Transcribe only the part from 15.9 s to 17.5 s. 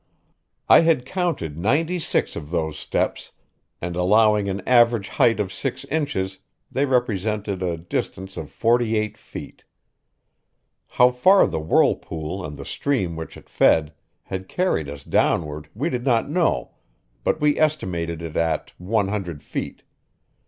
did not know, but